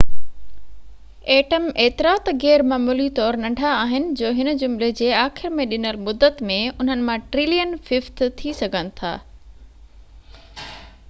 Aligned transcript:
atom 1.33 1.65
ايترا 1.83 2.13
ته 2.29 2.33
غيرمعمولي 2.43 3.05
طور 3.19 3.37
ننڍا 3.43 3.73
آهن 3.81 4.07
جو 4.23 4.31
هن 4.39 4.51
جملي 4.63 4.89
جي 5.01 5.11
آخر 5.25 5.53
۾ 5.59 5.67
ڏنل 5.75 6.01
مدت 6.09 6.43
۾ 6.53 6.57
انهن 6.73 7.05
مان 7.11 7.23
ٽرلين 7.37 7.77
ففٽ 7.91 8.25
ٿي 8.41 8.57
سگھن 8.63 8.91
ٿا 9.03 9.15